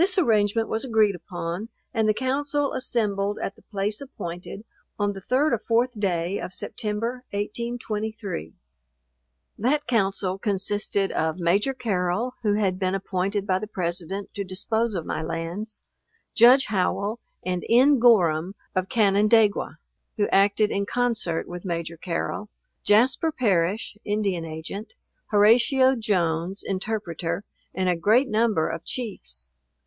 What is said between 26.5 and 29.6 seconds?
Interpreter, and a great number of Chiefs.